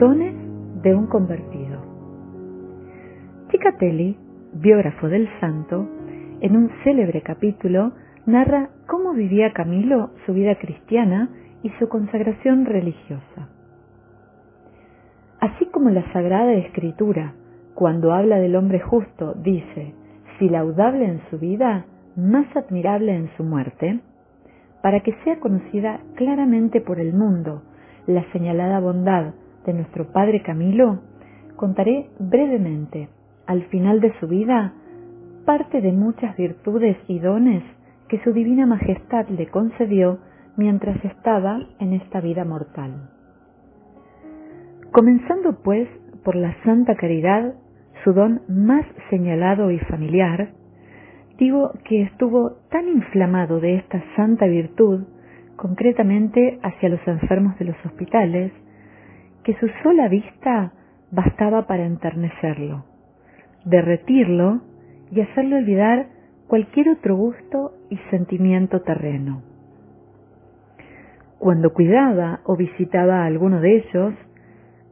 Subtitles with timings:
[0.00, 0.34] Dones
[0.82, 1.78] de un convertido.
[3.50, 4.16] Cicatelli,
[4.54, 5.86] biógrafo del santo,
[6.40, 7.92] en un célebre capítulo
[8.24, 11.28] narra cómo vivía Camilo su vida cristiana
[11.62, 13.50] y su consagración religiosa.
[15.38, 17.34] Así como la Sagrada Escritura,
[17.74, 19.92] cuando habla del hombre justo, dice,
[20.38, 21.84] si laudable en su vida,
[22.16, 24.00] más admirable en su muerte,
[24.82, 27.64] para que sea conocida claramente por el mundo
[28.06, 29.34] la señalada bondad
[29.66, 31.00] de nuestro padre Camilo,
[31.56, 33.08] contaré brevemente,
[33.46, 34.72] al final de su vida,
[35.44, 37.62] parte de muchas virtudes y dones
[38.08, 40.18] que su divina majestad le concedió
[40.56, 43.10] mientras estaba en esta vida mortal.
[44.92, 45.88] Comenzando pues
[46.24, 47.54] por la santa caridad,
[48.04, 50.50] su don más señalado y familiar,
[51.38, 55.04] digo que estuvo tan inflamado de esta santa virtud,
[55.56, 58.52] concretamente hacia los enfermos de los hospitales,
[59.50, 60.72] que su sola vista
[61.10, 62.84] bastaba para enternecerlo,
[63.64, 64.60] derretirlo
[65.10, 66.06] y hacerle olvidar
[66.46, 69.42] cualquier otro gusto y sentimiento terreno.
[71.40, 74.14] Cuando cuidaba o visitaba a alguno de ellos,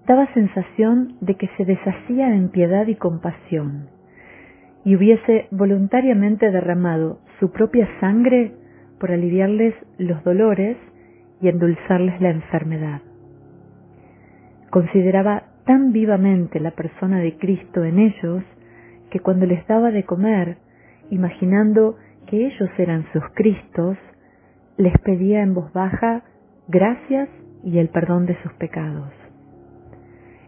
[0.09, 3.91] daba sensación de que se deshacía en piedad y compasión,
[4.85, 8.55] y hubiese voluntariamente derramado su propia sangre
[8.99, 10.77] por aliviarles los dolores
[11.41, 13.03] y endulzarles la enfermedad
[14.71, 18.43] consideraba tan vivamente la persona de Cristo en ellos
[19.11, 20.59] que cuando les daba de comer,
[21.11, 23.97] imaginando que ellos eran sus Cristos,
[24.77, 26.23] les pedía en voz baja
[26.69, 27.29] gracias
[27.65, 29.13] y el perdón de sus pecados.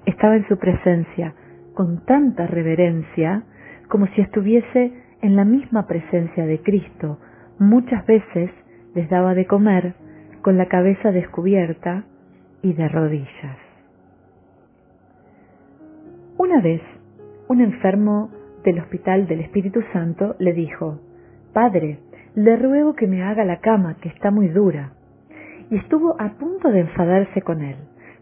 [0.07, 1.35] Estaba en su presencia
[1.75, 3.45] con tanta reverencia
[3.89, 7.19] como si estuviese en la misma presencia de Cristo.
[7.59, 8.51] Muchas veces
[8.95, 9.95] les daba de comer
[10.43, 12.05] con la cabeza descubierta
[12.63, 13.70] y de rodillas.
[16.43, 16.81] Una vez,
[17.49, 18.31] un enfermo
[18.65, 20.99] del Hospital del Espíritu Santo le dijo,
[21.53, 21.99] Padre,
[22.35, 24.95] le ruego que me haga la cama, que está muy dura.
[25.71, 27.77] Y estuvo a punto de enfadarse con él,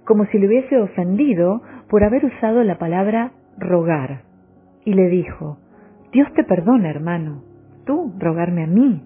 [0.05, 4.23] como si le hubiese ofendido por haber usado la palabra rogar.
[4.85, 5.59] Y le dijo,
[6.11, 7.45] Dios te perdona, hermano,
[7.87, 9.01] tú rogarme a mí.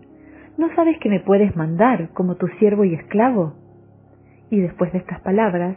[0.57, 3.57] ¿No sabes que me puedes mandar como tu siervo y esclavo?
[4.49, 5.77] Y después de estas palabras,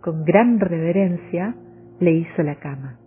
[0.00, 1.54] con gran reverencia,
[2.00, 2.98] le hizo la cama.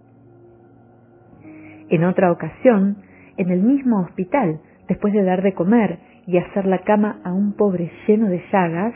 [1.90, 2.98] En otra ocasión,
[3.38, 7.54] en el mismo hospital, después de dar de comer y hacer la cama a un
[7.54, 8.94] pobre lleno de llagas,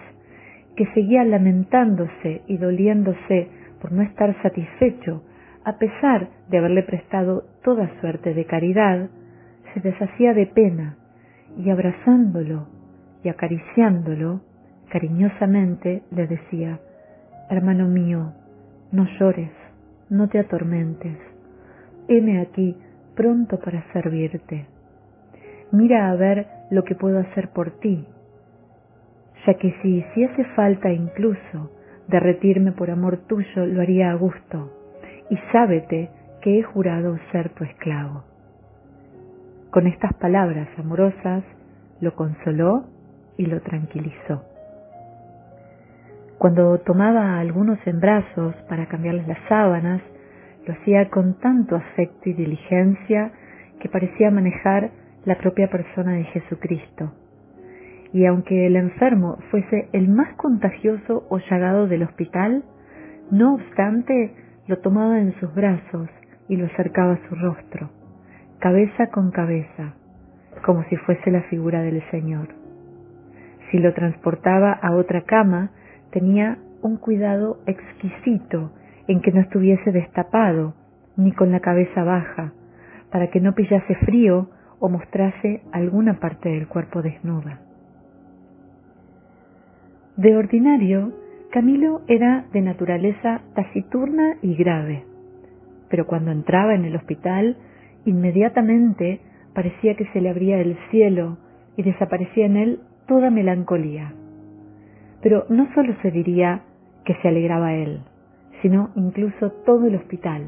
[0.75, 3.50] que seguía lamentándose y doliéndose
[3.81, 5.23] por no estar satisfecho,
[5.66, 9.09] a pesar de haberle prestado toda suerte de caridad,
[9.73, 10.97] se deshacía de pena
[11.57, 12.67] y abrazándolo
[13.23, 14.41] y acariciándolo,
[14.89, 16.79] cariñosamente le decía,
[17.50, 18.33] Hermano mío,
[18.91, 19.51] no llores,
[20.09, 21.17] no te atormentes.
[22.07, 22.75] Heme aquí,
[23.15, 24.65] pronto para servirte.
[25.71, 28.07] Mira a ver lo que puedo hacer por ti,
[29.45, 31.71] ya que si hiciese falta incluso
[32.07, 34.71] derretirme por amor tuyo, lo haría a gusto,
[35.29, 36.09] y sábete
[36.41, 38.23] que he jurado ser tu esclavo.
[39.69, 41.43] Con estas palabras amorosas
[42.01, 42.85] lo consoló
[43.37, 44.48] y lo tranquilizó.
[46.39, 50.01] Cuando tomaba a algunos en brazos para cambiarles las sábanas,
[50.66, 53.33] lo hacía con tanto afecto y diligencia
[53.81, 54.89] que parecía manejar
[55.25, 57.11] la propia persona de Jesucristo.
[58.13, 62.63] Y aunque el enfermo fuese el más contagioso o llagado del hospital,
[63.31, 64.33] no obstante
[64.67, 66.07] lo tomaba en sus brazos
[66.47, 67.89] y lo acercaba a su rostro,
[68.59, 69.94] cabeza con cabeza,
[70.66, 72.47] como si fuese la figura del Señor.
[73.71, 75.71] Si lo transportaba a otra cama,
[76.11, 78.71] tenía un cuidado exquisito
[79.07, 80.73] en que no estuviese destapado
[81.17, 82.53] ni con la cabeza baja,
[83.11, 87.59] para que no pillase frío o mostrase alguna parte del cuerpo desnuda.
[90.15, 91.13] De ordinario,
[91.51, 95.03] Camilo era de naturaleza taciturna y grave,
[95.89, 97.57] pero cuando entraba en el hospital,
[98.05, 99.21] inmediatamente
[99.53, 101.38] parecía que se le abría el cielo
[101.75, 104.13] y desaparecía en él toda melancolía.
[105.21, 106.62] Pero no solo se diría
[107.04, 108.01] que se alegraba él,
[108.62, 110.44] sino incluso todo el hospital.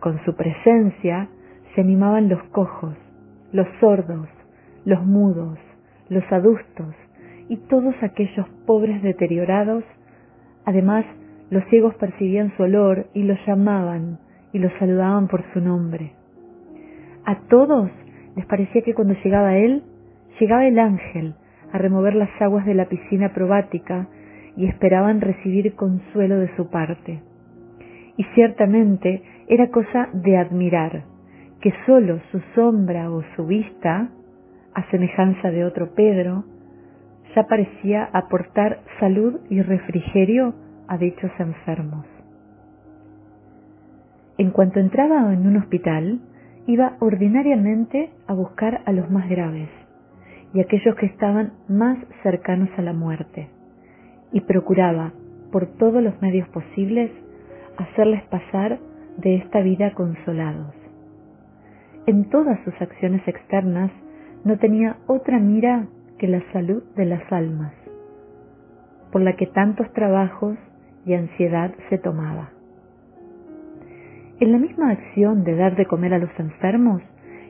[0.00, 1.28] Con su presencia
[1.74, 2.94] se animaban los cojos,
[3.52, 4.28] los sordos,
[4.84, 5.58] los mudos,
[6.08, 6.94] los adustos
[7.48, 9.84] y todos aquellos pobres deteriorados.
[10.64, 11.04] Además,
[11.50, 14.18] los ciegos percibían su olor y los llamaban
[14.52, 16.12] y los saludaban por su nombre.
[17.24, 17.90] A todos
[18.36, 19.82] les parecía que cuando llegaba él,
[20.38, 21.34] llegaba el ángel
[21.72, 24.08] a remover las aguas de la piscina probática
[24.56, 27.20] y esperaban recibir consuelo de su parte.
[28.16, 31.04] Y ciertamente era cosa de admirar
[31.60, 34.08] que sólo su sombra o su vista,
[34.74, 36.44] a semejanza de otro Pedro,
[37.34, 40.54] ya parecía aportar salud y refrigerio
[40.88, 42.06] a dichos enfermos.
[44.38, 46.20] En cuanto entraba en un hospital,
[46.66, 49.68] iba ordinariamente a buscar a los más graves
[50.54, 53.48] y aquellos que estaban más cercanos a la muerte,
[54.32, 55.12] y procuraba,
[55.52, 57.10] por todos los medios posibles,
[57.76, 58.78] hacerles pasar
[59.18, 60.74] de esta vida consolados.
[62.06, 63.90] En todas sus acciones externas
[64.44, 65.86] no tenía otra mira
[66.18, 67.72] que la salud de las almas,
[69.12, 70.56] por la que tantos trabajos
[71.06, 72.50] y ansiedad se tomaba.
[74.40, 77.02] En la misma acción de dar de comer a los enfermos,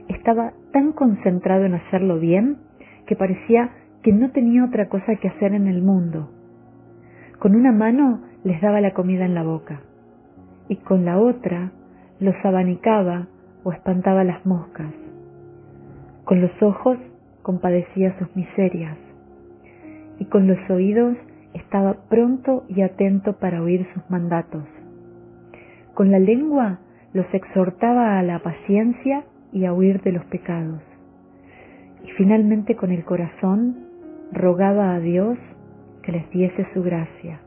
[0.08, 2.58] estaba tan concentrado en hacerlo bien
[3.08, 3.70] que parecía
[4.02, 6.31] que no tenía otra cosa que hacer en el mundo.
[7.38, 9.81] Con una mano les daba la comida en la boca
[10.69, 11.72] y con la otra
[12.20, 13.26] los abanicaba
[13.64, 14.93] o espantaba las moscas.
[16.25, 16.99] Con los ojos
[17.43, 18.99] compadecía sus miserias
[20.19, 21.16] y con los oídos
[21.55, 24.64] estaba pronto y atento para oír sus mandatos.
[25.94, 26.81] Con la lengua
[27.14, 30.82] los exhortaba a la paciencia y a huir de los pecados.
[32.04, 33.76] Y finalmente con el corazón
[34.32, 35.38] rogaba a Dios
[36.02, 37.40] que les diese su gracia.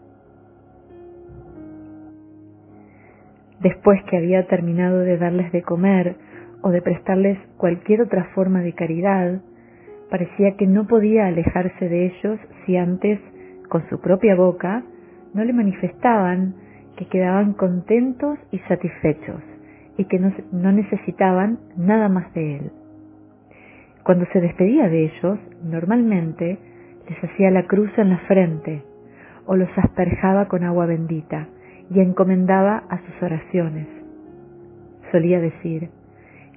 [3.59, 6.15] Después que había terminado de darles de comer
[6.62, 9.42] o de prestarles cualquier otra forma de caridad,
[10.09, 13.19] parecía que no podía alejarse de ellos si antes,
[13.69, 14.83] con su propia boca,
[15.33, 16.56] no le manifestaban
[16.98, 19.42] que quedaban contentos y satisfechos
[19.98, 22.71] y que no, necesitaban nada más de él.
[24.03, 26.57] Cuando se despedía de ellos, normalmente
[27.07, 28.83] les hacía la cruz en la frente
[29.45, 31.48] o los asperjaba con agua bendita
[31.89, 33.88] y encomendaba a sus oraciones.
[35.12, 35.89] Solía decir,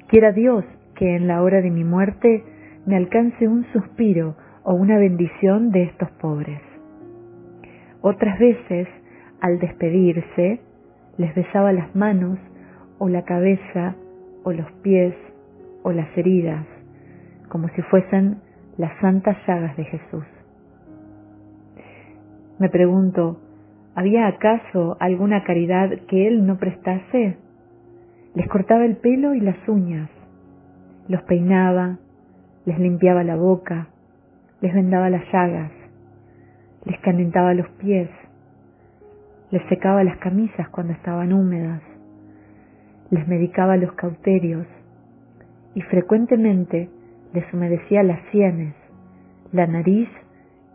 [0.08, 0.64] quiera Dios
[0.94, 2.44] que en la hora de mi muerte
[2.86, 6.60] me alcance un suspiro o una bendición de estos pobres.
[8.00, 8.88] Otras veces
[9.40, 10.60] al despedirse,
[11.18, 12.38] les besaba las manos
[12.98, 13.94] o la cabeza
[14.42, 15.14] o los pies
[15.82, 16.64] o las heridas,
[17.54, 18.38] como si fuesen
[18.78, 20.24] las santas llagas de Jesús.
[22.58, 23.38] Me pregunto,
[23.94, 27.36] ¿había acaso alguna caridad que él no prestase?
[28.34, 30.10] Les cortaba el pelo y las uñas,
[31.06, 31.98] los peinaba,
[32.66, 33.86] les limpiaba la boca,
[34.60, 35.70] les vendaba las llagas,
[36.86, 38.10] les calentaba los pies,
[39.52, 41.82] les secaba las camisas cuando estaban húmedas,
[43.10, 44.66] les medicaba los cauterios
[45.76, 46.90] y frecuentemente
[47.34, 48.74] les humedecía las sienes,
[49.52, 50.08] la nariz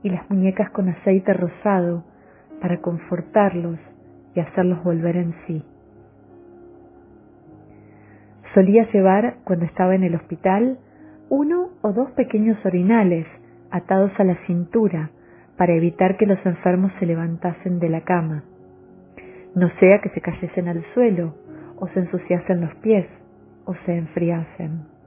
[0.03, 2.03] y las muñecas con aceite rosado
[2.61, 3.79] para confortarlos
[4.35, 5.63] y hacerlos volver en sí.
[8.53, 10.77] Solía llevar, cuando estaba en el hospital,
[11.29, 13.25] uno o dos pequeños orinales
[13.71, 15.09] atados a la cintura
[15.57, 18.43] para evitar que los enfermos se levantasen de la cama
[19.55, 21.35] no sea que se cayesen al suelo,
[21.77, 23.07] o se ensuciasen los pies,
[23.65, 24.98] o se enfriasen.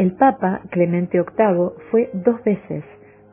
[0.00, 2.82] El Papa Clemente VIII fue dos veces,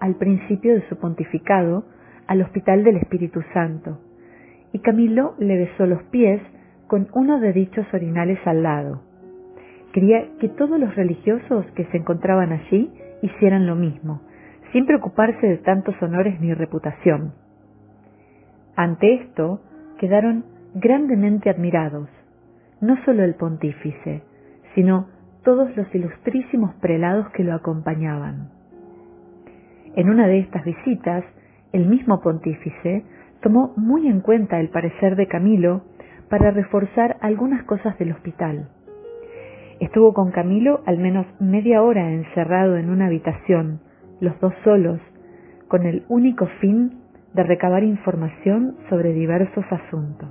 [0.02, 1.86] al principio de su pontificado,
[2.28, 4.02] al Hospital del Espíritu Santo,
[4.74, 6.42] y Camilo le besó los pies
[6.88, 9.02] con uno de dichos orinales al lado.
[9.94, 14.20] Quería que todos los religiosos que se encontraban allí hicieran lo mismo,
[14.74, 17.32] sin preocuparse de tantos honores ni reputación.
[18.76, 19.62] Ante esto
[20.00, 20.44] quedaron
[20.74, 22.10] grandemente admirados,
[22.82, 24.22] no solo el pontífice,
[24.76, 25.16] sino
[25.48, 28.50] todos los ilustrísimos prelados que lo acompañaban.
[29.96, 31.24] En una de estas visitas,
[31.72, 33.06] el mismo pontífice
[33.42, 35.84] tomó muy en cuenta el parecer de Camilo
[36.30, 38.68] para reforzar algunas cosas del hospital.
[39.80, 43.80] Estuvo con Camilo al menos media hora encerrado en una habitación,
[44.20, 45.00] los dos solos,
[45.70, 47.00] con el único fin
[47.34, 50.28] de recabar información sobre diversos asuntos.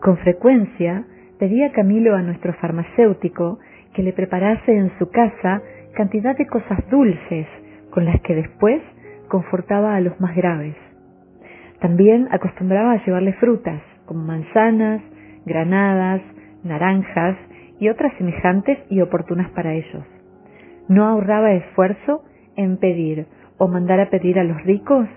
[0.00, 1.06] Con frecuencia
[1.38, 3.58] pedía Camilo a nuestro farmacéutico
[3.94, 5.62] que le preparase en su casa
[5.94, 7.46] cantidad de cosas dulces
[7.90, 8.82] con las que después
[9.28, 10.76] confortaba a los más graves.
[11.80, 15.00] También acostumbraba a llevarle frutas como manzanas,
[15.44, 16.22] granadas,
[16.64, 17.36] naranjas
[17.78, 20.04] y otras semejantes y oportunas para ellos.
[20.88, 22.24] No ahorraba esfuerzo
[22.56, 23.26] en pedir
[23.58, 25.08] o mandar a pedir a los ricos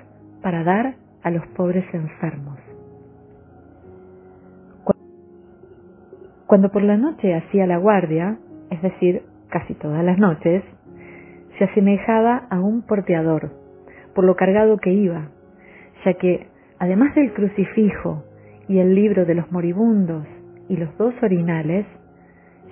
[0.41, 2.60] para dar a los pobres enfermos.
[6.51, 8.37] Cuando por la noche hacía la guardia,
[8.69, 10.61] es decir, casi todas las noches,
[11.57, 13.53] se asemejaba a un porteador,
[14.13, 15.29] por lo cargado que iba,
[16.03, 18.25] ya que, además del crucifijo
[18.67, 20.27] y el libro de los moribundos
[20.67, 21.85] y los dos orinales,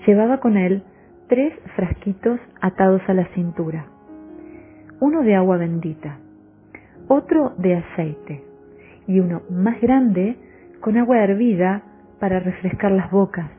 [0.05, 0.83] llevaba con él
[1.29, 3.85] tres frasquitos atados a la cintura,
[4.99, 6.17] uno de agua bendita,
[7.07, 8.43] otro de aceite
[9.07, 10.35] y uno más grande
[10.81, 11.83] con agua hervida
[12.19, 13.49] para refrescar las bocas.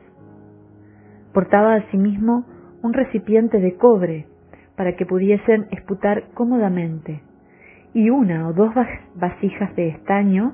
[1.33, 2.45] Portaba asimismo
[2.81, 4.27] un recipiente de cobre
[4.75, 7.21] para que pudiesen esputar cómodamente
[7.93, 8.73] y una o dos
[9.15, 10.53] vasijas de estaño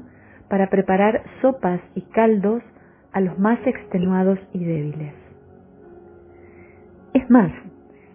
[0.49, 2.63] para preparar sopas y caldos
[3.11, 5.13] a los más extenuados y débiles.
[7.13, 7.51] Es más,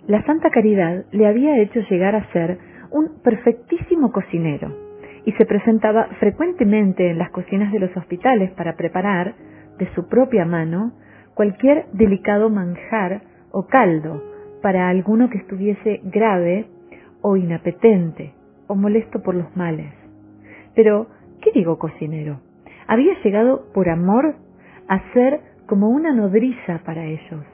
[0.06, 2.58] la Santa Caridad le había hecho llegar a ser
[2.90, 4.76] un perfectísimo cocinero
[5.24, 9.34] y se presentaba frecuentemente en las cocinas de los hospitales para preparar,
[9.78, 10.92] de su propia mano,
[11.34, 14.22] cualquier delicado manjar o caldo
[14.62, 16.66] para alguno que estuviese grave
[17.20, 18.32] o inapetente
[18.66, 19.92] o molesto por los males.
[20.74, 21.08] Pero,
[21.40, 22.40] ¿qué digo cocinero?
[22.86, 24.34] Había llegado por amor
[24.88, 27.44] a ser como una nodriza para ellos.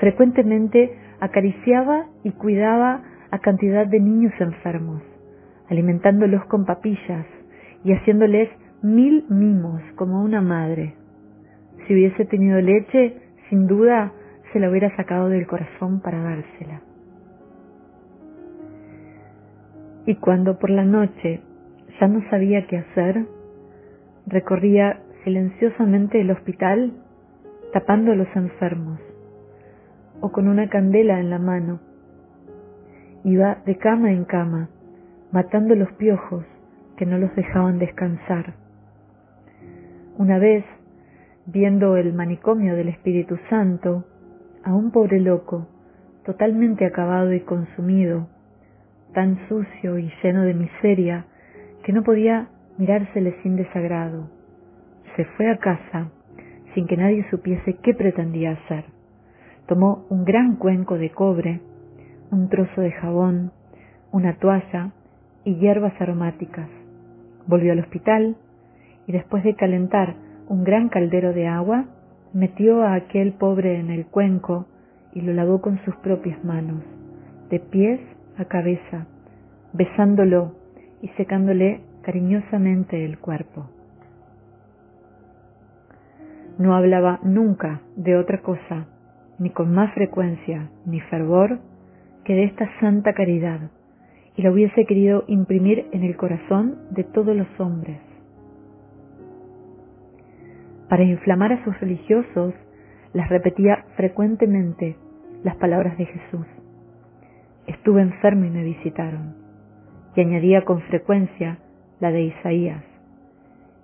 [0.00, 5.02] Frecuentemente acariciaba y cuidaba a cantidad de niños enfermos,
[5.68, 7.26] alimentándolos con papillas
[7.84, 8.48] y haciéndoles
[8.82, 10.94] mil mimos como una madre.
[11.86, 13.16] Si hubiese tenido leche,
[13.48, 14.12] sin duda
[14.52, 16.82] se la hubiera sacado del corazón para dársela.
[20.06, 21.40] Y cuando por la noche
[22.00, 23.24] ya no sabía qué hacer,
[24.26, 26.92] recorría silenciosamente el hospital
[27.72, 28.98] tapando a los enfermos
[30.20, 31.80] o con una candela en la mano.
[33.24, 34.68] Iba de cama en cama,
[35.30, 36.44] matando los piojos
[36.96, 38.54] que no los dejaban descansar.
[40.18, 40.64] Una vez,
[41.46, 44.04] viendo el manicomio del Espíritu Santo,
[44.64, 45.66] a un pobre loco,
[46.24, 48.28] totalmente acabado y consumido,
[49.12, 51.26] tan sucio y lleno de miseria,
[51.82, 54.30] que no podía mirársele sin desagrado.
[55.16, 56.10] Se fue a casa
[56.74, 58.84] sin que nadie supiese qué pretendía hacer.
[59.66, 61.60] Tomó un gran cuenco de cobre,
[62.30, 63.52] un trozo de jabón,
[64.10, 64.92] una toalla
[65.44, 66.68] y hierbas aromáticas.
[67.46, 68.36] Volvió al hospital
[69.06, 70.14] y después de calentar
[70.52, 71.86] un gran caldero de agua,
[72.34, 74.66] metió a aquel pobre en el cuenco
[75.14, 76.82] y lo lavó con sus propias manos,
[77.48, 77.98] de pies
[78.36, 79.06] a cabeza,
[79.72, 80.52] besándolo
[81.00, 83.70] y secándole cariñosamente el cuerpo.
[86.58, 88.88] No hablaba nunca de otra cosa,
[89.38, 91.60] ni con más frecuencia ni fervor,
[92.24, 93.70] que de esta santa caridad,
[94.36, 98.11] y la hubiese querido imprimir en el corazón de todos los hombres
[100.92, 102.52] para inflamar a sus religiosos,
[103.14, 104.94] las repetía frecuentemente
[105.42, 106.46] las palabras de Jesús.
[107.66, 109.34] Estuve enfermo y me visitaron.
[110.14, 111.56] Y añadía con frecuencia
[111.98, 112.84] la de Isaías.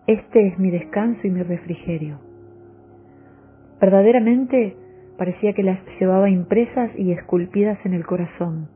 [0.07, 2.19] Este es mi descanso y mi refrigerio.
[3.81, 4.77] Verdaderamente
[5.17, 8.69] parecía que las llevaba impresas y esculpidas en el corazón.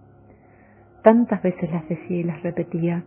[1.02, 3.04] Tantas veces las decía y las repetía.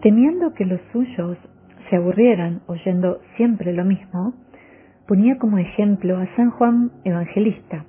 [0.00, 1.38] Temiendo que los suyos
[1.88, 4.34] se aburrieran oyendo siempre lo mismo,
[5.06, 7.84] ponía como ejemplo a San Juan Evangelista,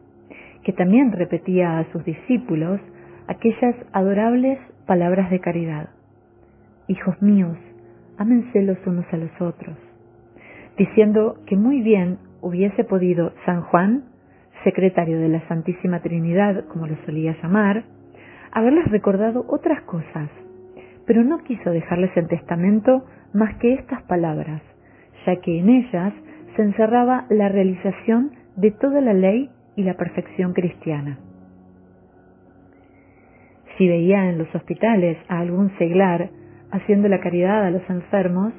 [0.64, 2.80] que también repetía a sus discípulos
[3.28, 5.90] aquellas adorables palabras de caridad.
[6.88, 7.58] Hijos míos,
[8.18, 9.76] ámense los unos a los otros,
[10.78, 14.06] diciendo que muy bien hubiese podido San Juan,
[14.64, 17.84] secretario de la Santísima Trinidad, como lo solía llamar,
[18.52, 20.30] haberles recordado otras cosas,
[21.08, 24.62] pero no quiso dejarles en testamento más que estas palabras,
[25.26, 26.14] ya que en ellas
[26.56, 31.18] se encerraba la realización de toda la ley y la perfección cristiana.
[33.78, 36.30] Si veía en los hospitales a algún seglar
[36.72, 38.54] haciendo la caridad a los enfermos,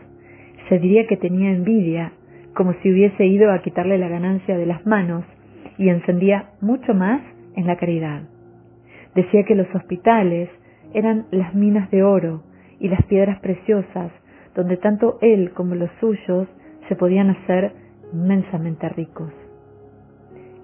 [0.69, 2.12] se diría que tenía envidia,
[2.55, 5.25] como si hubiese ido a quitarle la ganancia de las manos,
[5.76, 7.21] y encendía mucho más
[7.57, 8.23] en la caridad.
[9.14, 10.49] Decía que los hospitales
[10.95, 12.42] eran las minas de oro
[12.80, 14.11] y las piedras preciosas
[14.54, 16.49] donde tanto él como los suyos
[16.88, 17.73] se podían hacer
[18.12, 19.33] inmensamente ricos.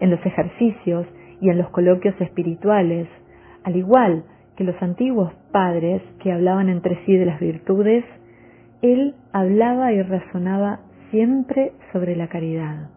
[0.01, 1.07] En los ejercicios
[1.41, 3.07] y en los coloquios espirituales,
[3.63, 4.25] al igual
[4.57, 8.05] que los antiguos padres que hablaban entre sí de las virtudes,
[8.83, 12.89] él hablaba y razonaba siempre sobre la caridad.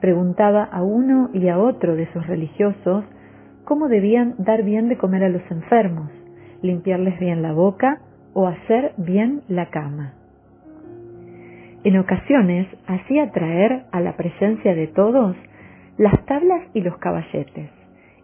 [0.00, 3.04] Preguntaba a uno y a otro de sus religiosos
[3.64, 6.10] cómo debían dar bien de comer a los enfermos,
[6.62, 8.00] limpiarles bien la boca
[8.34, 10.14] o hacer bien la cama.
[11.84, 15.36] En ocasiones hacía traer a la presencia de todos
[15.96, 17.70] las tablas y los caballetes,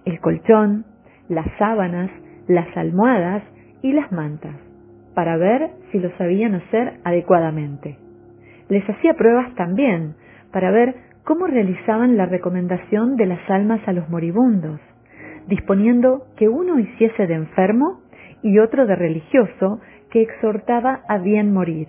[0.04, 0.84] el colchón,
[1.28, 2.10] las sábanas,
[2.46, 3.42] las almohadas
[3.82, 4.54] y las mantas,
[5.14, 7.96] para ver si lo sabían hacer adecuadamente.
[8.68, 10.14] Les hacía pruebas también,
[10.52, 14.80] para ver cómo realizaban la recomendación de las almas a los moribundos,
[15.48, 18.00] disponiendo que uno hiciese de enfermo
[18.44, 21.88] y otro de religioso que exhortaba a bien morir.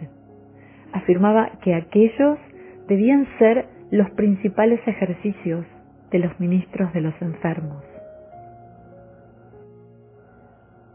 [0.93, 2.39] Afirmaba que aquellos
[2.87, 5.65] debían ser los principales ejercicios
[6.11, 7.83] de los ministros de los enfermos.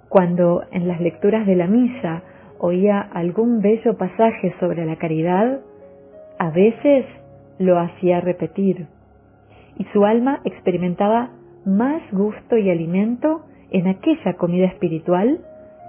[0.09, 2.23] Cuando en las lecturas de la misa
[2.59, 5.61] oía algún bello pasaje sobre la caridad,
[6.39, 7.05] a veces
[7.59, 8.87] lo hacía repetir,
[9.77, 11.31] y su alma experimentaba
[11.67, 15.41] más gusto y alimento en aquella comida espiritual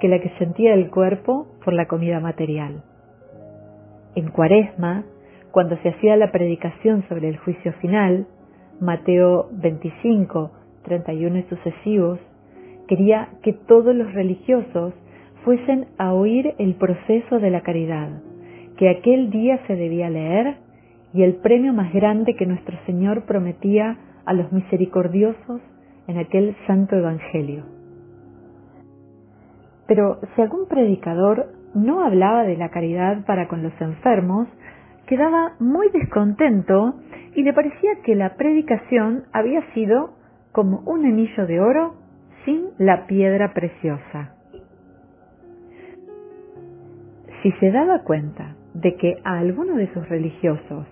[0.01, 2.81] que la que sentía el cuerpo por la comida material.
[4.15, 5.05] En cuaresma,
[5.51, 8.25] cuando se hacía la predicación sobre el juicio final,
[8.79, 12.20] Mateo 25, 31 y sucesivos,
[12.88, 14.93] quería que todos los religiosos
[15.46, 18.10] fuesen a oír el proceso de la caridad,
[18.77, 20.55] que aquel día se debía leer
[21.13, 25.62] y el premio más grande que nuestro Señor prometía a los misericordiosos
[26.08, 27.80] en aquel santo Evangelio.
[29.91, 34.48] Pero si algún predicador no hablaba de la caridad para con los enfermos,
[35.05, 36.95] quedaba muy descontento
[37.36, 40.12] y le parecía que la predicación había sido
[40.53, 41.95] como un anillo de oro
[42.45, 44.33] sin la piedra preciosa.
[47.43, 50.88] Si se daba cuenta de que a alguno de sus religiosos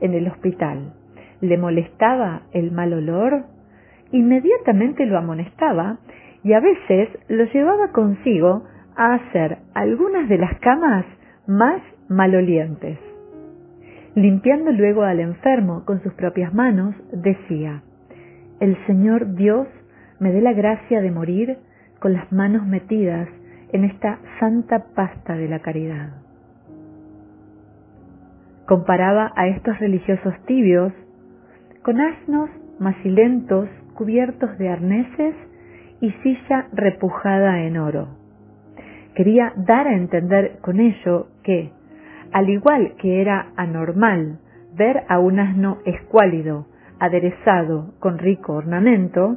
[0.00, 0.92] en el hospital
[1.40, 3.46] le molestaba el mal olor,
[4.12, 5.98] inmediatamente lo amonestaba
[6.46, 8.62] y a veces lo llevaba consigo
[8.94, 11.04] a hacer algunas de las camas
[11.48, 13.00] más malolientes.
[14.14, 17.82] Limpiando luego al enfermo con sus propias manos, decía,
[18.60, 19.66] El Señor Dios
[20.20, 21.58] me dé la gracia de morir
[21.98, 23.28] con las manos metidas
[23.72, 26.10] en esta santa pasta de la caridad.
[28.66, 30.92] Comparaba a estos religiosos tibios
[31.82, 35.34] con asnos macilentos cubiertos de arneses
[36.00, 38.08] y silla repujada en oro.
[39.14, 41.70] Quería dar a entender con ello que,
[42.32, 44.38] al igual que era anormal
[44.74, 46.66] ver a un asno escuálido,
[46.98, 49.36] aderezado con rico ornamento,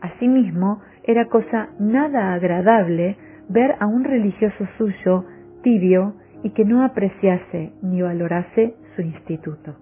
[0.00, 3.16] asimismo era cosa nada agradable
[3.48, 5.24] ver a un religioso suyo
[5.62, 9.74] tibio y que no apreciase ni valorase su instituto.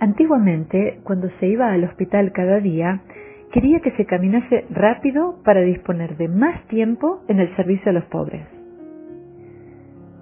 [0.00, 3.02] Antiguamente, cuando se iba al hospital cada día,
[3.52, 8.04] quería que se caminase rápido para disponer de más tiempo en el servicio a los
[8.04, 8.46] pobres.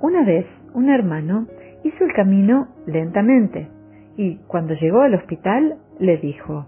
[0.01, 1.47] Una vez, un hermano
[1.85, 3.69] hizo el camino lentamente
[4.17, 6.67] y cuando llegó al hospital le dijo,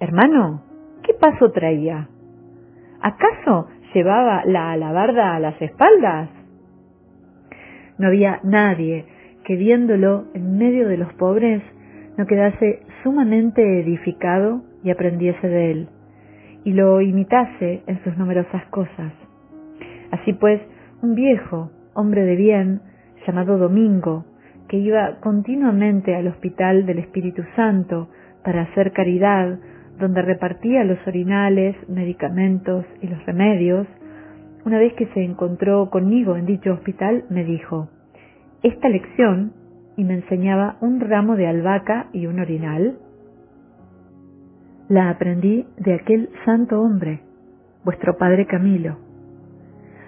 [0.00, 0.62] Hermano,
[1.02, 2.08] ¿qué paso traía?
[3.02, 6.30] ¿Acaso llevaba la alabarda a las espaldas?
[7.98, 9.04] No había nadie
[9.44, 11.62] que viéndolo en medio de los pobres
[12.16, 15.88] no quedase sumamente edificado y aprendiese de él,
[16.64, 19.12] y lo imitase en sus numerosas cosas.
[20.10, 20.60] Así pues,
[21.02, 22.80] un viejo, hombre de bien,
[23.26, 24.24] llamado Domingo,
[24.68, 28.08] que iba continuamente al hospital del Espíritu Santo
[28.44, 29.58] para hacer caridad,
[29.98, 33.86] donde repartía los orinales, medicamentos y los remedios,
[34.64, 37.88] una vez que se encontró conmigo en dicho hospital, me dijo,
[38.62, 39.52] esta lección,
[39.96, 42.98] y me enseñaba un ramo de albahaca y un orinal,
[44.90, 47.20] la aprendí de aquel santo hombre,
[47.84, 48.98] vuestro padre Camilo.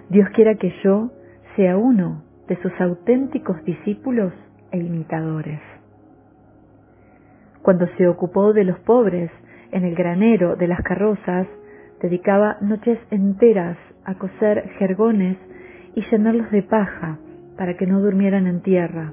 [0.09, 1.13] Dios quiera que yo
[1.55, 4.33] sea uno de sus auténticos discípulos
[4.73, 5.61] e imitadores.
[7.63, 9.31] Cuando se ocupó de los pobres
[9.71, 11.47] en el granero de las carrozas,
[12.01, 15.37] dedicaba noches enteras a coser jergones
[15.95, 17.19] y llenarlos de paja
[17.57, 19.13] para que no durmieran en tierra.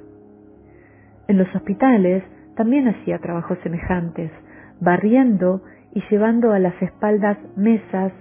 [1.27, 2.23] En los hospitales
[2.55, 4.31] también hacía trabajos semejantes,
[4.79, 5.61] barriendo
[5.93, 8.13] y llevando a las espaldas mesas,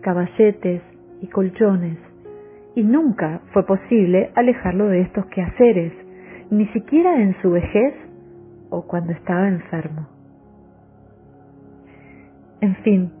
[0.00, 0.82] caballetes
[1.20, 1.98] y colchones,
[2.74, 5.92] y nunca fue posible alejarlo de estos quehaceres,
[6.50, 7.94] ni siquiera en su vejez
[8.70, 10.08] o cuando estaba enfermo.
[12.60, 13.12] En fin,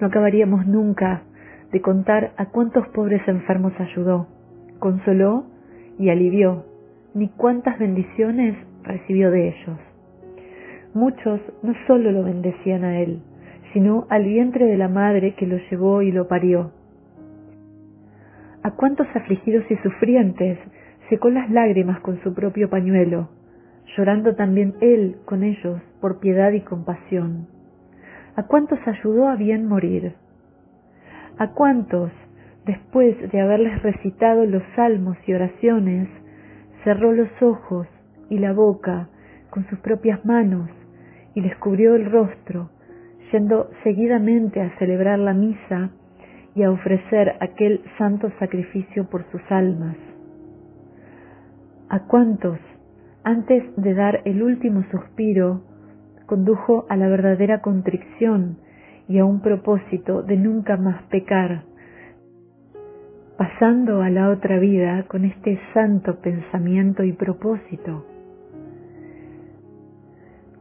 [0.00, 1.22] no acabaríamos nunca
[1.72, 4.26] de contar a cuántos pobres enfermos ayudó,
[4.78, 5.46] consoló
[5.98, 6.64] y alivió,
[7.14, 9.87] ni cuántas bendiciones recibió de ellos.
[10.98, 13.22] Muchos no solo lo bendecían a él,
[13.72, 16.72] sino al vientre de la madre que lo llevó y lo parió.
[18.64, 20.58] A cuántos afligidos y sufrientes
[21.08, 23.28] secó las lágrimas con su propio pañuelo,
[23.96, 27.46] llorando también él con ellos por piedad y compasión.
[28.34, 30.14] A cuántos ayudó a bien morir.
[31.38, 32.10] ¿A cuántos,
[32.66, 36.08] después de haberles recitado los salmos y oraciones,
[36.82, 37.86] cerró los ojos
[38.30, 39.06] y la boca
[39.50, 40.68] con sus propias manos
[41.34, 42.70] y les cubrió el rostro,
[43.32, 45.90] yendo seguidamente a celebrar la misa
[46.54, 49.96] y a ofrecer aquel santo sacrificio por sus almas?
[51.88, 52.58] ¿A cuántos,
[53.24, 55.62] antes de dar el último suspiro,
[56.26, 58.58] condujo a la verdadera contrición
[59.08, 61.62] y a un propósito de nunca más pecar,
[63.38, 68.04] pasando a la otra vida con este santo pensamiento y propósito.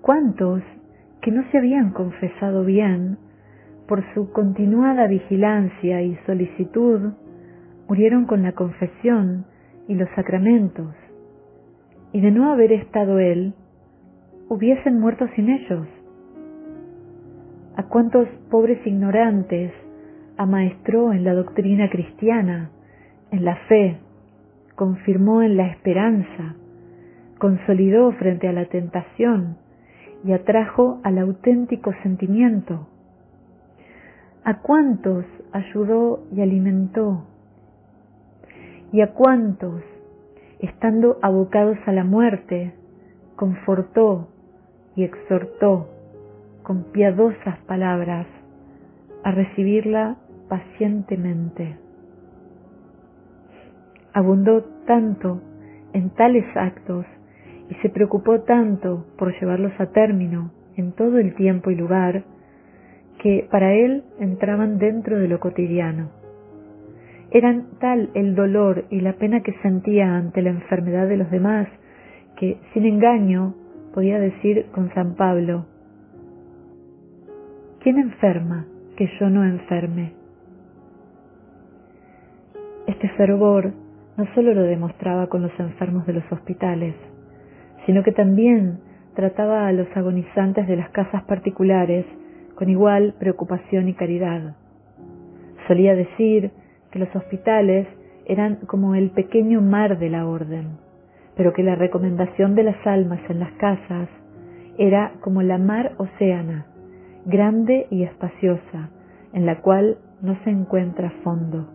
[0.07, 0.63] ¿Cuántos
[1.21, 3.17] que no se habían confesado bien
[3.89, 7.11] por su continuada vigilancia y solicitud
[7.89, 9.45] murieron con la confesión
[9.89, 10.95] y los sacramentos,
[12.13, 13.53] y de no haber estado él,
[14.47, 15.85] hubiesen muerto sin ellos?
[17.75, 19.73] ¿A cuántos pobres ignorantes
[20.37, 22.69] amaestró en la doctrina cristiana,
[23.31, 23.97] en la fe,
[24.75, 26.55] confirmó en la esperanza,
[27.39, 29.66] consolidó frente a la tentación
[30.23, 32.87] y atrajo al auténtico sentimiento?
[34.43, 37.25] ¿A cuántos ayudó y alimentó?
[38.91, 39.81] ¿Y a cuántos,
[40.59, 42.73] estando abocados a la muerte,
[43.35, 44.29] confortó
[44.95, 45.87] y exhortó
[46.63, 48.27] con piadosas palabras
[49.23, 50.17] a recibirla
[50.49, 51.77] pacientemente.
[54.13, 55.41] Abundó tanto
[55.93, 57.05] en tales actos
[57.69, 62.23] y se preocupó tanto por llevarlos a término en todo el tiempo y lugar
[63.19, 66.09] que para él entraban dentro de lo cotidiano.
[67.31, 71.67] Eran tal el dolor y la pena que sentía ante la enfermedad de los demás
[72.37, 73.55] que, sin engaño,
[73.93, 75.65] podía decir con San Pablo,
[77.81, 80.13] ¿quién enferma que yo no enferme?
[82.85, 83.73] Este fervor
[84.15, 86.95] no solo lo demostraba con los enfermos de los hospitales,
[87.87, 88.77] sino que también
[89.15, 92.05] trataba a los agonizantes de las casas particulares
[92.53, 94.55] con igual preocupación y caridad.
[95.67, 96.51] Solía decir
[96.91, 97.87] que los hospitales
[98.27, 100.85] eran como el pequeño mar de la orden
[101.37, 104.09] pero que la recomendación de las almas en las casas
[104.79, 106.65] era como la mar océana,
[107.25, 108.89] grande y espaciosa,
[109.33, 111.69] en la cual no se encuentra fondo.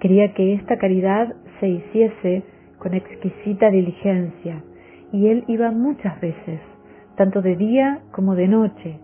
[0.00, 2.42] Quería que esta caridad se hiciese
[2.86, 4.62] con exquisita diligencia,
[5.10, 6.60] y él iba muchas veces,
[7.16, 9.00] tanto de día como de noche,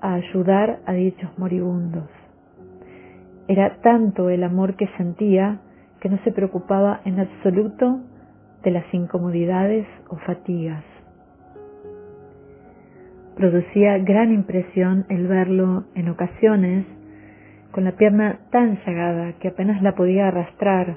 [0.00, 2.08] a ayudar a dichos moribundos.
[3.46, 5.58] Era tanto el amor que sentía
[6.00, 8.00] que no se preocupaba en absoluto
[8.62, 10.84] de las incomodidades o fatigas.
[13.36, 16.86] Producía gran impresión el verlo en ocasiones
[17.70, 20.96] con la pierna tan llagada que apenas la podía arrastrar,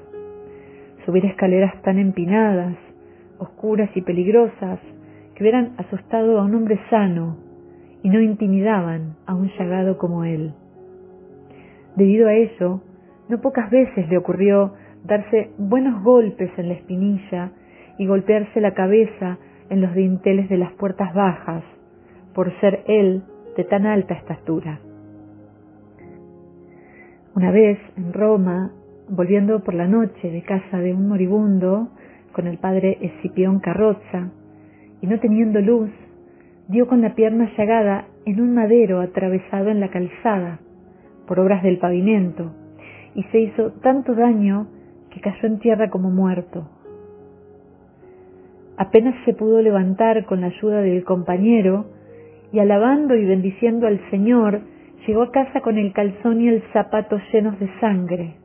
[1.04, 2.76] subir escaleras tan empinadas,
[3.38, 4.78] oscuras y peligrosas,
[5.34, 7.36] que hubieran asustado a un hombre sano
[8.02, 10.52] y no intimidaban a un llagado como él.
[11.96, 12.80] Debido a ello,
[13.28, 17.52] no pocas veces le ocurrió darse buenos golpes en la espinilla
[17.98, 21.62] y golpearse la cabeza en los dinteles de las puertas bajas,
[22.34, 23.22] por ser él
[23.56, 24.80] de tan alta estatura.
[27.34, 28.72] Una vez en Roma,
[29.10, 31.88] volviendo por la noche de casa de un moribundo
[32.32, 34.30] con el padre Escipión Carrozza,
[35.02, 35.90] y no teniendo luz,
[36.68, 40.60] dio con la pierna llagada en un madero atravesado en la calzada
[41.26, 42.52] por obras del pavimento,
[43.14, 44.68] y se hizo tanto daño
[45.10, 46.68] que cayó en tierra como muerto.
[48.76, 51.86] Apenas se pudo levantar con la ayuda del compañero
[52.52, 54.60] y alabando y bendiciendo al Señor,
[55.06, 58.39] llegó a casa con el calzón y el zapato llenos de sangre,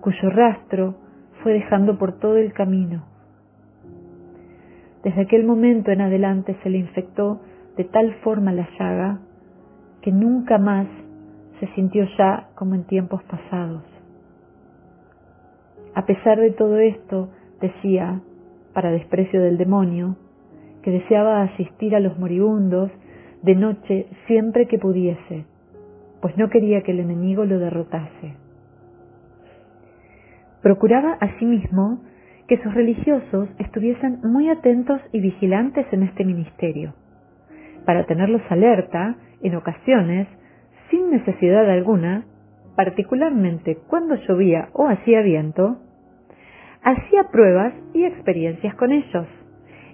[0.00, 0.94] cuyo rastro
[1.42, 3.04] fue dejando por todo el camino.
[5.02, 7.40] Desde aquel momento en adelante se le infectó
[7.76, 9.20] de tal forma la llaga
[10.02, 10.86] que nunca más
[11.60, 13.82] se sintió ya como en tiempos pasados.
[15.94, 17.30] A pesar de todo esto,
[17.60, 18.20] decía,
[18.72, 20.16] para desprecio del demonio,
[20.82, 22.90] que deseaba asistir a los moribundos
[23.42, 25.44] de noche siempre que pudiese,
[26.20, 28.47] pues no quería que el enemigo lo derrotase.
[30.62, 32.00] Procuraba asimismo
[32.48, 36.94] que sus religiosos estuviesen muy atentos y vigilantes en este ministerio,
[37.84, 40.26] para tenerlos alerta en ocasiones,
[40.90, 42.24] sin necesidad alguna,
[42.74, 45.78] particularmente cuando llovía o hacía viento,
[46.82, 49.26] hacía pruebas y experiencias con ellos,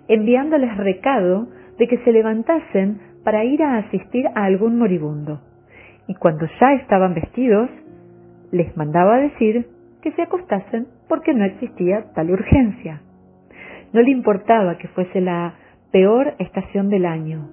[0.09, 1.49] enviándoles recado
[1.79, 5.41] de que se levantasen para ir a asistir a algún moribundo,
[6.07, 7.69] y cuando ya estaban vestidos,
[8.53, 9.67] les mandaba decir
[10.05, 13.01] que se acostasen porque no existía tal urgencia.
[13.95, 15.55] No le importaba que fuese la
[15.93, 17.49] peor estación del año,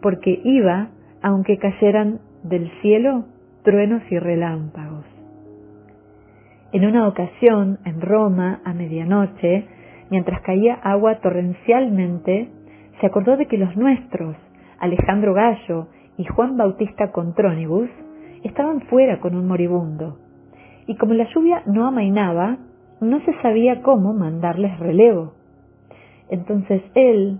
[0.00, 0.90] porque iba
[1.22, 3.24] aunque cayeran del cielo
[3.64, 5.04] truenos y relámpagos.
[6.70, 9.66] En una ocasión, en Roma, a medianoche,
[10.08, 12.48] mientras caía agua torrencialmente,
[13.00, 14.36] se acordó de que los nuestros,
[14.78, 17.90] Alejandro Gallo y Juan Bautista Contrónibus,
[18.44, 20.27] estaban fuera con un moribundo
[20.88, 22.56] y como la lluvia no amainaba,
[23.00, 25.34] no se sabía cómo mandarles relevo.
[26.30, 27.38] Entonces él,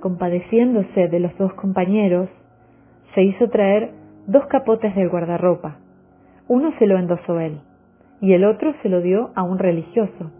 [0.00, 2.30] compadeciéndose de los dos compañeros,
[3.14, 3.90] se hizo traer
[4.26, 5.76] dos capotes del guardarropa.
[6.48, 7.60] Uno se lo endosó él
[8.20, 10.30] y el otro se lo dio a un religioso,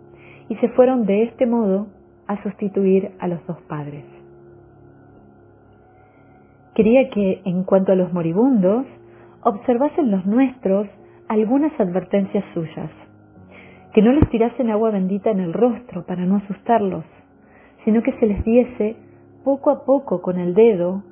[0.48, 1.88] y se fueron de este modo
[2.26, 4.04] a sustituir a los dos padres.
[6.74, 8.86] Quería que, en cuanto a los moribundos,
[9.42, 10.88] observasen los nuestros
[11.28, 12.90] algunas advertencias suyas.
[13.92, 17.04] Que no les tirasen agua bendita en el rostro para no asustarlos,
[17.84, 18.96] sino que se les diese
[19.44, 21.02] poco a poco con el dedo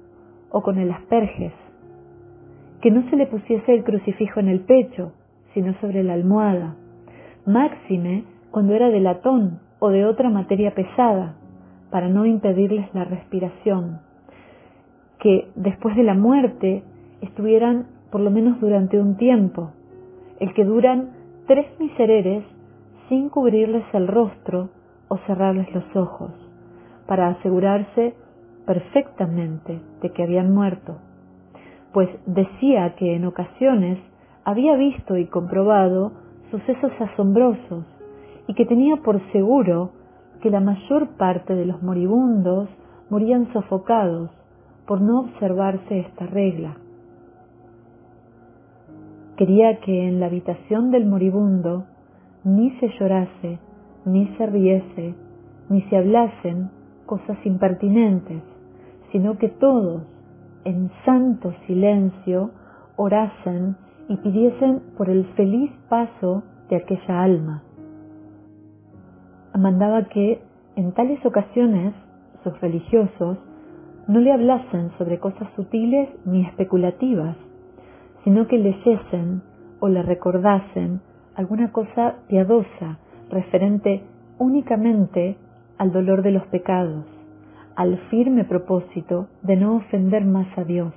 [0.50, 1.52] o con el asperges.
[2.80, 5.12] Que no se le pusiese el crucifijo en el pecho,
[5.54, 6.74] sino sobre la almohada.
[7.46, 11.36] Máxime cuando era de latón o de otra materia pesada,
[11.90, 14.00] para no impedirles la respiración.
[15.18, 16.82] Que después de la muerte
[17.20, 19.72] estuvieran por lo menos durante un tiempo,
[20.42, 21.10] el que duran
[21.46, 22.42] tres misereres
[23.08, 24.70] sin cubrirles el rostro
[25.06, 26.32] o cerrarles los ojos,
[27.06, 28.16] para asegurarse
[28.66, 30.96] perfectamente de que habían muerto,
[31.92, 34.00] pues decía que en ocasiones
[34.42, 36.10] había visto y comprobado
[36.50, 37.84] sucesos asombrosos
[38.48, 39.92] y que tenía por seguro
[40.40, 42.68] que la mayor parte de los moribundos
[43.10, 44.30] morían sofocados
[44.88, 46.78] por no observarse esta regla.
[49.36, 51.84] Quería que en la habitación del moribundo
[52.44, 53.58] ni se llorase,
[54.04, 55.14] ni se riese,
[55.68, 56.70] ni se hablasen
[57.06, 58.42] cosas impertinentes,
[59.10, 60.02] sino que todos,
[60.64, 62.50] en santo silencio,
[62.96, 63.76] orasen
[64.08, 67.62] y pidiesen por el feliz paso de aquella alma.
[69.58, 70.42] Mandaba que,
[70.76, 71.94] en tales ocasiones,
[72.42, 73.38] sus religiosos
[74.08, 77.36] no le hablasen sobre cosas sutiles ni especulativas,
[78.24, 79.42] sino que leyesen
[79.80, 81.00] o le recordasen
[81.34, 82.98] alguna cosa piadosa
[83.30, 84.04] referente
[84.38, 85.36] únicamente
[85.78, 87.04] al dolor de los pecados,
[87.74, 90.92] al firme propósito de no ofender más a Dios,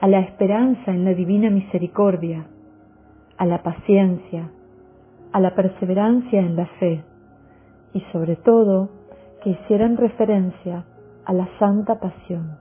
[0.00, 2.46] a la esperanza en la divina misericordia,
[3.36, 4.50] a la paciencia,
[5.32, 7.04] a la perseverancia en la fe
[7.94, 8.90] y sobre todo
[9.42, 10.84] que hicieran referencia
[11.24, 12.58] a la santa pasión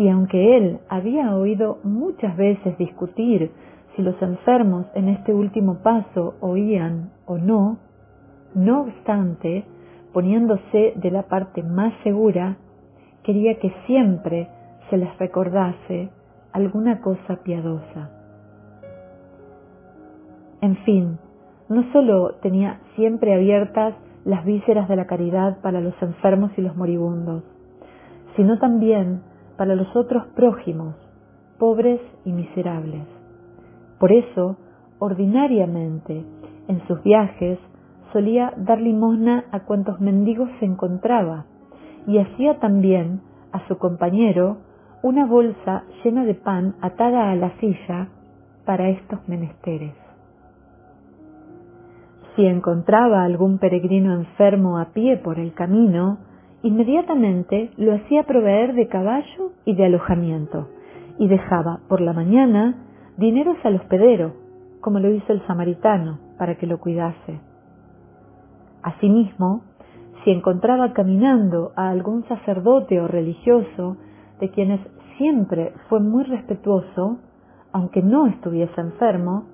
[0.00, 3.50] y aunque él había oído muchas veces discutir
[3.94, 7.76] si los enfermos en este último paso oían o no,
[8.54, 9.66] no obstante,
[10.14, 12.56] poniéndose de la parte más segura,
[13.24, 14.48] quería que siempre
[14.88, 16.08] se les recordase
[16.52, 18.10] alguna cosa piadosa.
[20.62, 21.18] En fin,
[21.68, 23.92] no sólo tenía siempre abiertas
[24.24, 27.42] las vísceras de la caridad para los enfermos y los moribundos,
[28.34, 29.28] sino también
[29.60, 30.94] para los otros prójimos,
[31.58, 33.02] pobres y miserables.
[33.98, 34.56] Por eso,
[34.98, 36.24] ordinariamente,
[36.66, 37.58] en sus viajes,
[38.10, 41.44] solía dar limosna a cuantos mendigos se encontraba
[42.06, 43.20] y hacía también
[43.52, 44.62] a su compañero
[45.02, 48.08] una bolsa llena de pan atada a la silla
[48.64, 49.92] para estos menesteres.
[52.34, 56.29] Si encontraba algún peregrino enfermo a pie por el camino,
[56.62, 60.68] inmediatamente lo hacía proveer de caballo y de alojamiento,
[61.18, 62.76] y dejaba por la mañana
[63.16, 64.34] dineros al hospedero,
[64.80, 67.40] como lo hizo el samaritano, para que lo cuidase.
[68.82, 69.62] Asimismo,
[70.24, 73.96] si encontraba caminando a algún sacerdote o religioso,
[74.40, 74.80] de quienes
[75.18, 77.18] siempre fue muy respetuoso,
[77.72, 79.44] aunque no estuviese enfermo,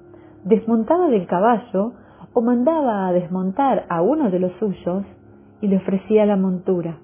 [0.45, 1.93] desmontaba del caballo
[2.33, 5.05] o mandaba a desmontar a uno de los suyos
[5.61, 6.99] y le ofrecía la montura.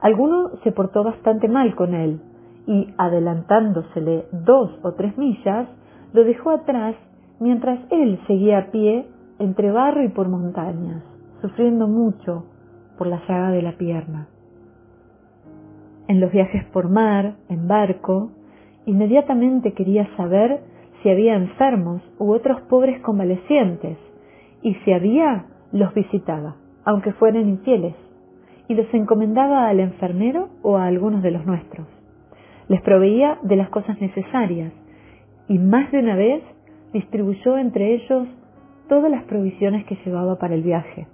[0.00, 2.20] Alguno se portó bastante mal con él
[2.66, 5.68] y, adelantándosele dos o tres millas,
[6.12, 6.94] lo dejó atrás
[7.40, 9.06] mientras él seguía a pie
[9.38, 11.02] entre barro y por montañas,
[11.40, 12.44] sufriendo mucho
[12.98, 14.28] por la llaga de la pierna.
[16.06, 18.30] En los viajes por mar, en barco,
[18.84, 20.60] inmediatamente quería saber
[21.02, 23.98] si había enfermos u otros pobres convalecientes,
[24.62, 27.94] y si había, los visitaba aunque fueran infieles,
[28.68, 31.86] y los encomendaba al enfermero o a algunos de los nuestros.
[32.68, 34.72] Les proveía de las cosas necesarias
[35.48, 36.42] y más de una vez
[36.92, 38.26] distribuyó entre ellos
[38.88, 41.06] todas las provisiones que llevaba para el viaje.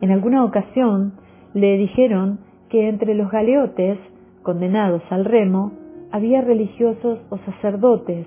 [0.00, 1.14] En alguna ocasión
[1.54, 3.98] le dijeron que entre los galeotes
[4.42, 5.72] condenados al remo
[6.10, 8.26] había religiosos o sacerdotes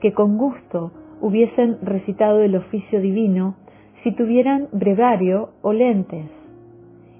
[0.00, 3.54] que con gusto hubiesen recitado el oficio divino
[4.02, 6.30] si tuvieran brevario o lentes,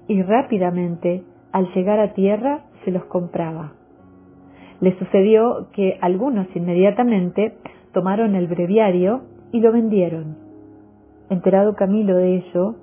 [0.07, 3.73] y rápidamente al llegar a tierra se los compraba.
[4.81, 7.57] Le sucedió que algunos inmediatamente
[7.93, 10.37] tomaron el breviario y lo vendieron.
[11.29, 12.75] Enterado Camilo de ello,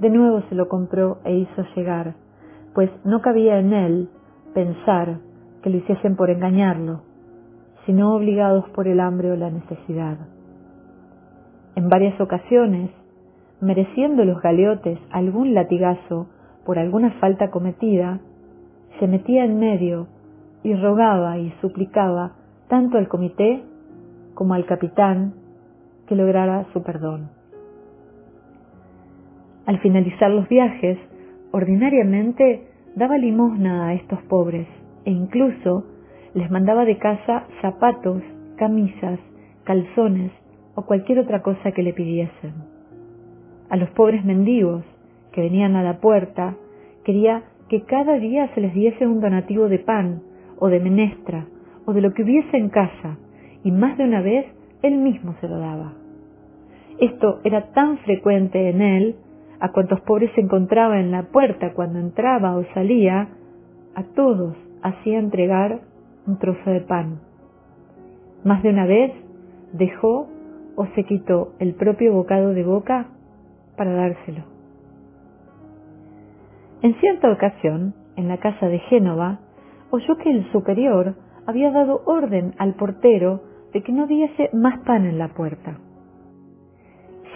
[0.00, 2.14] de nuevo se lo compró e hizo llegar,
[2.74, 4.08] pues no cabía en él
[4.54, 5.18] pensar
[5.62, 7.02] que lo hiciesen por engañarlo,
[7.86, 10.18] sino obligados por el hambre o la necesidad.
[11.76, 12.90] En varias ocasiones,
[13.60, 16.26] mereciendo los galeotes algún latigazo
[16.64, 18.20] por alguna falta cometida,
[18.98, 20.06] se metía en medio
[20.62, 22.32] y rogaba y suplicaba
[22.68, 23.62] tanto al comité
[24.34, 25.34] como al capitán
[26.06, 27.30] que lograra su perdón.
[29.66, 30.98] Al finalizar los viajes,
[31.52, 34.66] ordinariamente daba limosna a estos pobres
[35.04, 35.84] e incluso
[36.34, 38.22] les mandaba de casa zapatos,
[38.56, 39.18] camisas,
[39.64, 40.32] calzones
[40.74, 42.73] o cualquier otra cosa que le pidiesen.
[43.74, 44.84] A los pobres mendigos
[45.32, 46.54] que venían a la puerta,
[47.02, 50.22] quería que cada día se les diese un donativo de pan
[50.60, 51.46] o de menestra
[51.84, 53.18] o de lo que hubiese en casa,
[53.64, 54.46] y más de una vez
[54.82, 55.92] él mismo se lo daba.
[57.00, 59.16] Esto era tan frecuente en él,
[59.58, 63.26] a cuantos pobres se encontraba en la puerta cuando entraba o salía,
[63.96, 65.80] a todos hacía entregar
[66.28, 67.18] un trozo de pan.
[68.44, 69.10] Más de una vez
[69.72, 70.28] dejó
[70.76, 73.08] o se quitó el propio bocado de boca
[73.76, 74.44] para dárselo.
[76.82, 79.40] En cierta ocasión, en la casa de Génova,
[79.90, 81.14] oyó que el superior
[81.46, 85.78] había dado orden al portero de que no diese más pan en la puerta.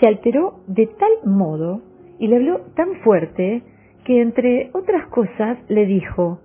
[0.01, 1.83] Se alteró de tal modo
[2.18, 3.62] y le habló tan fuerte
[4.05, 6.40] que, entre otras cosas, le dijo,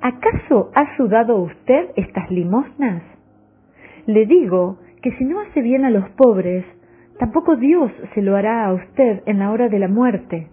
[0.00, 3.02] ¿acaso ha sudado usted estas limosnas?
[4.06, 6.64] Le digo que si no hace bien a los pobres,
[7.20, 10.48] tampoco Dios se lo hará a usted en la hora de la muerte.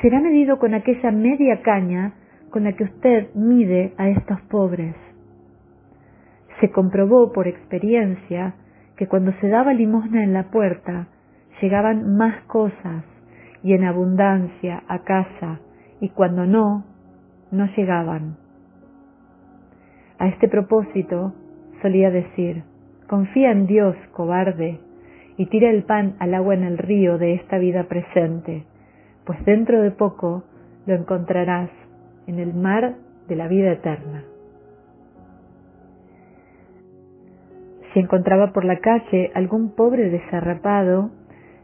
[0.00, 2.14] Será medido con aquella media caña
[2.50, 4.94] con la que usted mide a estos pobres.
[6.60, 8.54] Se comprobó por experiencia
[8.96, 11.08] que cuando se daba limosna en la puerta,
[11.60, 13.04] llegaban más cosas
[13.64, 15.58] y en abundancia a casa,
[16.00, 16.84] y cuando no,
[17.50, 18.36] no llegaban.
[20.18, 21.34] A este propósito
[21.82, 22.62] solía decir,
[23.08, 24.78] confía en Dios, cobarde,
[25.36, 28.64] y tira el pan al agua en el río de esta vida presente,
[29.24, 30.44] pues dentro de poco
[30.86, 31.70] lo encontrarás
[32.26, 32.94] en el mar
[33.28, 34.24] de la vida eterna.
[37.92, 41.10] Si encontraba por la calle algún pobre desarrapado,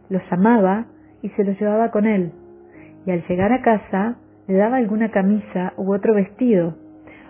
[0.08, 0.87] los llamaba
[1.22, 2.32] y se los llevaba con él,
[3.06, 4.16] y al llegar a casa
[4.48, 6.74] le daba alguna camisa u otro vestido,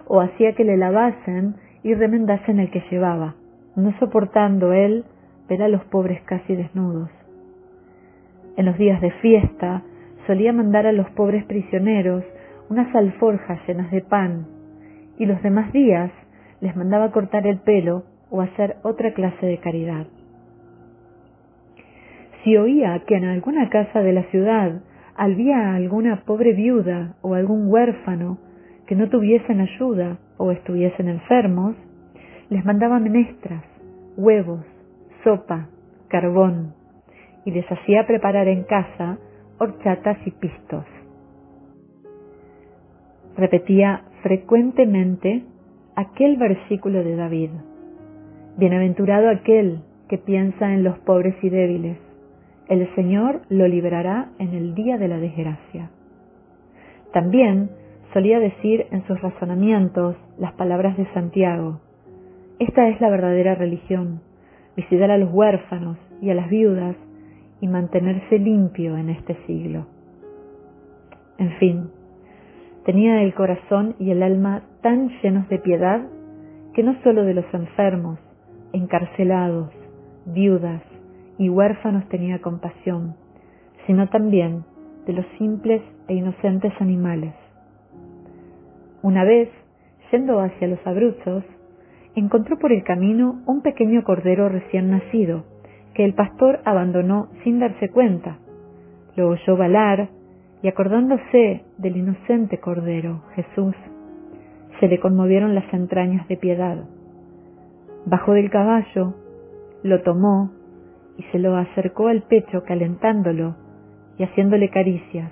[0.06, 3.34] o hacía que le lavasen y remendasen el que llevaba,
[3.76, 5.04] no soportando él
[5.48, 7.10] ver a los pobres casi desnudos.
[8.56, 9.82] En los días de fiesta
[10.26, 12.24] solía mandar a los pobres prisioneros
[12.68, 14.46] unas alforjas llenas de pan,
[15.18, 16.10] y los demás días
[16.60, 20.06] les mandaba cortar el pelo o hacer otra clase de caridad.
[22.42, 24.80] Si oía que en alguna casa de la ciudad
[25.14, 28.38] había alguna pobre viuda o algún huérfano
[28.86, 31.76] que no tuviesen ayuda o estuviesen enfermos,
[32.50, 33.62] les mandaba menestras,
[34.16, 34.64] huevos,
[35.24, 35.68] sopa,
[36.08, 36.74] carbón,
[37.44, 39.18] y les hacía preparar en casa
[39.58, 40.84] horchatas y pistos.
[43.36, 45.42] Repetía frecuentemente
[45.96, 47.50] aquel versículo de David.
[48.56, 51.98] Bienaventurado aquel que piensa en los pobres y débiles.
[52.68, 55.90] El Señor lo librará en el día de la desgracia.
[57.12, 57.70] También
[58.12, 61.80] solía decir en sus razonamientos las palabras de Santiago.
[62.58, 64.20] Esta es la verdadera religión,
[64.76, 66.96] visitar a los huérfanos y a las viudas
[67.60, 69.86] y mantenerse limpio en este siglo.
[71.38, 71.90] En fin,
[72.84, 76.02] tenía el corazón y el alma tan llenos de piedad
[76.74, 78.18] que no sólo de los enfermos,
[78.72, 79.70] encarcelados,
[80.26, 80.82] viudas
[81.38, 83.14] y huérfanos tenía compasión,
[83.86, 84.64] sino también
[85.06, 87.34] de los simples e inocentes animales.
[89.02, 89.48] Una vez,
[90.10, 91.44] yendo hacia los abruzos,
[92.14, 95.44] encontró por el camino un pequeño cordero recién nacido,
[95.94, 98.38] que el pastor abandonó sin darse cuenta.
[99.16, 100.08] Lo oyó balar
[100.62, 103.74] y acordándose del inocente cordero, Jesús,
[104.80, 106.84] se le conmovieron las entrañas de piedad.
[108.06, 109.14] Bajó del caballo,
[109.82, 110.50] lo tomó
[111.18, 113.56] y se lo acercó al pecho calentándolo
[114.18, 115.30] y haciéndole caricias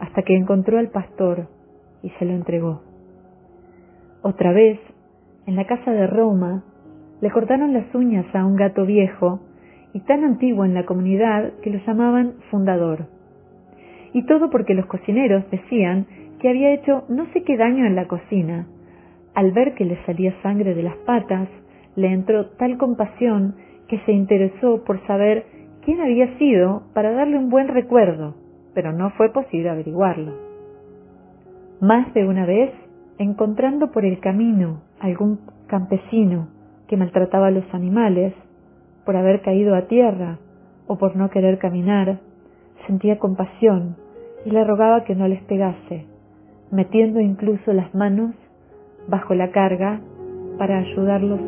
[0.00, 1.46] hasta que encontró al pastor
[2.02, 2.82] y se lo entregó.
[4.22, 4.80] Otra vez,
[5.46, 6.62] en la casa de Roma,
[7.20, 9.40] le cortaron las uñas a un gato viejo
[9.92, 13.06] y tan antiguo en la comunidad que lo llamaban fundador.
[14.12, 16.06] Y todo porque los cocineros decían
[16.40, 18.66] que había hecho no sé qué daño en la cocina.
[19.34, 21.48] Al ver que le salía sangre de las patas,
[21.96, 23.56] le entró tal compasión
[23.88, 25.44] que se interesó por saber
[25.84, 28.34] quién había sido para darle un buen recuerdo,
[28.74, 30.32] pero no fue posible averiguarlo.
[31.80, 32.70] Más de una vez,
[33.18, 36.48] encontrando por el camino algún campesino
[36.88, 38.34] que maltrataba a los animales,
[39.04, 40.38] por haber caído a tierra
[40.86, 42.18] o por no querer caminar,
[42.86, 43.96] sentía compasión
[44.44, 46.06] y le rogaba que no les pegase,
[46.70, 48.34] metiendo incluso las manos
[49.08, 50.00] bajo la carga
[50.58, 51.40] para ayudarlos